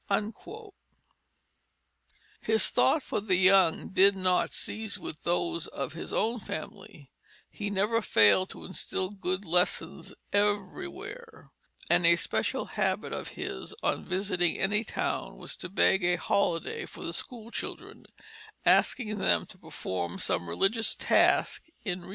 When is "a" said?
12.07-12.15, 16.03-16.15